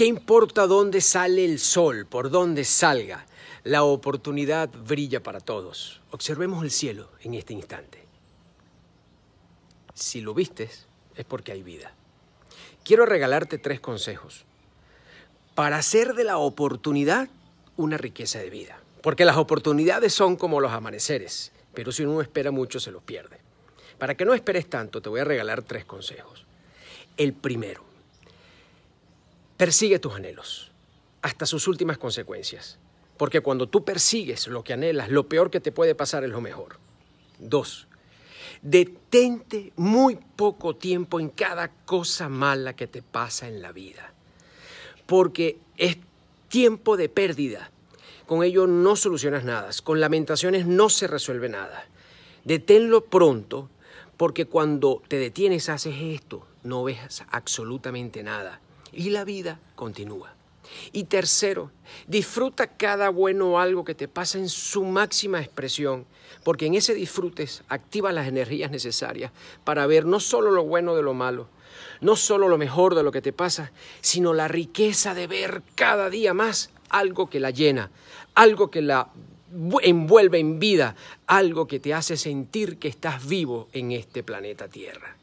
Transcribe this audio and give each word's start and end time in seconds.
¿Qué 0.00 0.06
importa 0.06 0.66
dónde 0.66 1.02
sale 1.02 1.44
el 1.44 1.58
sol, 1.58 2.06
por 2.06 2.30
dónde 2.30 2.64
salga? 2.64 3.26
La 3.64 3.82
oportunidad 3.82 4.70
brilla 4.70 5.22
para 5.22 5.40
todos. 5.40 6.00
Observemos 6.10 6.64
el 6.64 6.70
cielo 6.70 7.10
en 7.20 7.34
este 7.34 7.52
instante. 7.52 8.02
Si 9.92 10.22
lo 10.22 10.32
vistes, 10.32 10.86
es 11.16 11.26
porque 11.26 11.52
hay 11.52 11.62
vida. 11.62 11.92
Quiero 12.82 13.04
regalarte 13.04 13.58
tres 13.58 13.78
consejos 13.78 14.46
para 15.54 15.76
hacer 15.76 16.14
de 16.14 16.24
la 16.24 16.38
oportunidad 16.38 17.28
una 17.76 17.98
riqueza 17.98 18.38
de 18.38 18.48
vida. 18.48 18.80
Porque 19.02 19.26
las 19.26 19.36
oportunidades 19.36 20.14
son 20.14 20.36
como 20.36 20.62
los 20.62 20.72
amaneceres, 20.72 21.52
pero 21.74 21.92
si 21.92 22.04
uno 22.04 22.22
espera 22.22 22.50
mucho 22.50 22.80
se 22.80 22.90
los 22.90 23.02
pierde. 23.02 23.36
Para 23.98 24.16
que 24.16 24.24
no 24.24 24.32
esperes 24.32 24.66
tanto, 24.70 25.02
te 25.02 25.10
voy 25.10 25.20
a 25.20 25.24
regalar 25.24 25.60
tres 25.60 25.84
consejos. 25.84 26.46
El 27.18 27.34
primero, 27.34 27.89
persigue 29.60 29.98
tus 29.98 30.14
anhelos 30.14 30.72
hasta 31.20 31.44
sus 31.44 31.68
últimas 31.68 31.98
consecuencias. 31.98 32.78
Porque 33.18 33.42
cuando 33.42 33.68
tú 33.68 33.84
persigues 33.84 34.46
lo 34.46 34.64
que 34.64 34.72
anhelas, 34.72 35.10
lo 35.10 35.28
peor 35.28 35.50
que 35.50 35.60
te 35.60 35.70
puede 35.70 35.94
pasar 35.94 36.24
es 36.24 36.30
lo 36.30 36.40
mejor. 36.40 36.78
Dos, 37.38 37.86
detente 38.62 39.74
muy 39.76 40.16
poco 40.16 40.76
tiempo 40.76 41.20
en 41.20 41.28
cada 41.28 41.68
cosa 41.84 42.30
mala 42.30 42.74
que 42.74 42.86
te 42.86 43.02
pasa 43.02 43.48
en 43.48 43.60
la 43.60 43.70
vida. 43.70 44.14
Porque 45.04 45.58
es 45.76 45.98
tiempo 46.48 46.96
de 46.96 47.10
pérdida. 47.10 47.70
Con 48.24 48.42
ello 48.42 48.66
no 48.66 48.96
solucionas 48.96 49.44
nada. 49.44 49.68
Con 49.84 50.00
lamentaciones 50.00 50.64
no 50.64 50.88
se 50.88 51.06
resuelve 51.06 51.50
nada. 51.50 51.84
Deténlo 52.44 53.04
pronto 53.04 53.68
porque 54.16 54.46
cuando 54.46 55.02
te 55.06 55.18
detienes 55.18 55.68
haces 55.68 55.96
esto, 56.00 56.46
no 56.62 56.82
ves 56.84 57.24
absolutamente 57.30 58.22
nada. 58.22 58.62
Y 58.92 59.10
la 59.10 59.24
vida 59.24 59.58
continúa. 59.74 60.34
Y 60.92 61.04
tercero, 61.04 61.70
disfruta 62.06 62.66
cada 62.68 63.08
bueno 63.08 63.52
o 63.52 63.58
algo 63.58 63.84
que 63.84 63.94
te 63.94 64.08
pasa 64.08 64.38
en 64.38 64.48
su 64.48 64.84
máxima 64.84 65.40
expresión, 65.40 66.06
porque 66.44 66.66
en 66.66 66.74
ese 66.74 66.94
disfrutes 66.94 67.62
activa 67.68 68.12
las 68.12 68.28
energías 68.28 68.70
necesarias 68.70 69.32
para 69.64 69.86
ver 69.86 70.06
no 70.06 70.20
solo 70.20 70.50
lo 70.50 70.64
bueno 70.64 70.94
de 70.94 71.02
lo 71.02 71.14
malo, 71.14 71.48
no 72.00 72.16
solo 72.16 72.48
lo 72.48 72.58
mejor 72.58 72.94
de 72.94 73.02
lo 73.02 73.12
que 73.12 73.22
te 73.22 73.32
pasa, 73.32 73.72
sino 74.00 74.32
la 74.32 74.48
riqueza 74.48 75.14
de 75.14 75.26
ver 75.26 75.62
cada 75.74 76.10
día 76.10 76.34
más 76.34 76.70
algo 76.88 77.30
que 77.30 77.40
la 77.40 77.50
llena, 77.50 77.90
algo 78.34 78.70
que 78.70 78.82
la 78.82 79.08
envuelve 79.82 80.38
en 80.38 80.58
vida, 80.58 80.96
algo 81.26 81.66
que 81.66 81.80
te 81.80 81.94
hace 81.94 82.16
sentir 82.16 82.78
que 82.78 82.88
estás 82.88 83.26
vivo 83.26 83.68
en 83.72 83.92
este 83.92 84.22
planeta 84.22 84.68
Tierra. 84.68 85.19